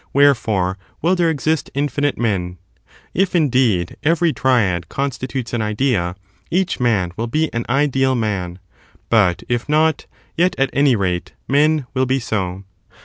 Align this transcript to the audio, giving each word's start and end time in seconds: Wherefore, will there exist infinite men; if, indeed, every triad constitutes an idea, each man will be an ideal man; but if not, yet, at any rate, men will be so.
Wherefore, 0.13 0.79
will 1.03 1.15
there 1.15 1.29
exist 1.29 1.69
infinite 1.75 2.17
men; 2.17 2.57
if, 3.13 3.35
indeed, 3.35 3.97
every 4.01 4.33
triad 4.33 4.89
constitutes 4.89 5.53
an 5.53 5.61
idea, 5.61 6.15
each 6.49 6.79
man 6.79 7.11
will 7.17 7.27
be 7.27 7.53
an 7.53 7.67
ideal 7.69 8.15
man; 8.15 8.57
but 9.11 9.43
if 9.47 9.69
not, 9.69 10.07
yet, 10.35 10.55
at 10.57 10.71
any 10.73 10.95
rate, 10.95 11.33
men 11.47 11.85
will 11.93 12.07
be 12.07 12.19
so. 12.19 12.63